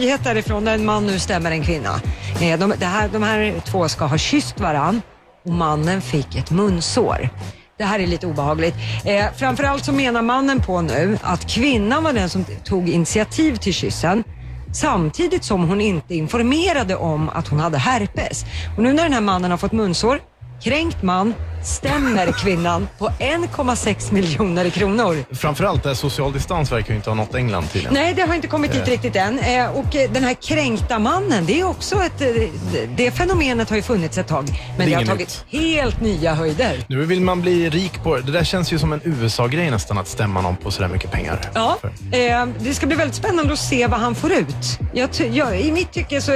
[0.00, 2.00] nyhet därifrån där en man nu stämmer en kvinna.
[2.40, 5.02] Eh, de, det här, de här två ska ha kysst varann
[5.44, 7.28] och mannen fick ett munsår.
[7.78, 8.74] Det här är lite obehagligt.
[9.04, 13.74] Eh, framförallt så menar mannen på nu att kvinnan var den som tog initiativ till
[13.74, 14.24] kyssen
[14.72, 18.44] samtidigt som hon inte informerade om att hon hade herpes.
[18.76, 20.20] Och nu när den här mannen har fått munsår,
[20.62, 21.34] kränkt man,
[21.64, 25.16] stämmer kvinnan på 1,6 miljoner kronor.
[25.34, 27.94] Framförallt där social distans verkar ju inte ha nått England tydligen.
[27.94, 28.86] Nej, det har inte kommit dit Eh.
[28.90, 29.38] riktigt än.
[29.38, 32.20] Eh, Och eh, den här kränkta mannen, det är också ett...
[32.20, 32.26] eh,
[32.72, 36.34] det- Det fenomenet har ju funnits ett tag, men det, har inget tagit helt nya
[36.34, 36.84] höjder.
[36.88, 38.22] Nu vill man bli rik på det.
[38.22, 41.50] Det där känns ju som en USA-grej nästan att stämma någon på sådär mycket pengar.
[41.54, 41.78] Ja,
[42.12, 44.78] eh, det ska bli väldigt spännande att se vad han får ut.
[44.94, 46.32] Jag, jag, I mitt tycke så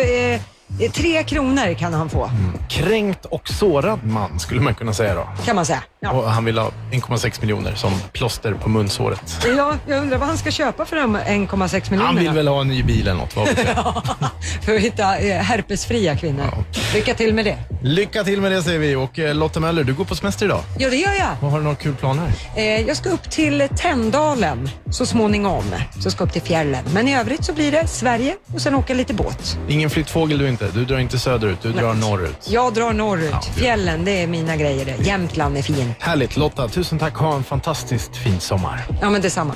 [0.81, 2.31] är eh, tre kronor kan han få,
[2.69, 5.29] Kränkt och sårad man skulle man kunna säga då.
[5.45, 5.83] kan man säga.
[6.01, 6.11] Ja.
[6.11, 9.47] Och han vill ha 1,6 miljoner som plåster på munsåret.
[9.57, 12.07] Ja, jag undrar vad han ska köpa för de 1,6 miljonerna.
[12.07, 14.03] Han vill väl ha en ny bil eller något, vad vet jag.
[14.63, 16.45] För att hitta eh, herpesfria kvinnor.
[16.93, 17.59] Lycka till med det.
[17.83, 18.95] Lycka till med det säger vi.
[18.97, 20.61] Och eh, Lotta Möller, du går på semester idag.
[20.79, 21.37] Ja, det gör jag.
[21.41, 22.33] Vad har du några kul planer?
[22.57, 25.65] Eh, jag ska upp till Tänndalen så småningom.
[26.01, 26.85] Så ska upp till fjällen.
[26.93, 29.59] Men i övrigt så blir det Sverige och sen åka lite båt.
[29.69, 30.69] Ingen flyttfågel du inte.
[30.75, 32.49] Du drar inte söderut, du drar norrut.
[32.51, 33.31] Jag drar norrut.
[33.33, 33.41] Ja.
[33.57, 35.05] Fjällen, det är mina grejer det.
[35.05, 35.95] Jämtland är fin.
[36.01, 36.37] Härligt.
[36.37, 37.15] Lotta, tusen tack.
[37.17, 38.85] Ha en fantastiskt fin sommar.
[39.01, 39.55] Ja, men detsamma.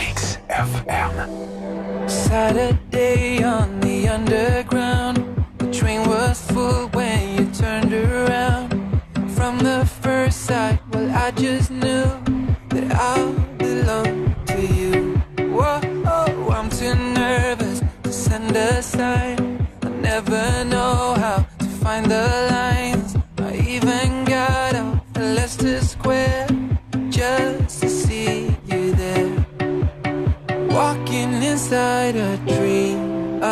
[0.00, 1.10] Riks FM.
[2.08, 4.77] Saturday on the underground.
[10.48, 12.06] Sight, well, I just knew
[12.72, 13.16] that I
[13.58, 14.94] belong to you.
[15.56, 19.68] Whoa, I'm too nervous to send a sign.
[19.82, 23.10] I never know how to find the lines.
[23.38, 24.72] I even got
[25.14, 26.48] to Leicester Square
[27.10, 29.30] just to see you there.
[30.78, 33.07] Walking inside a dream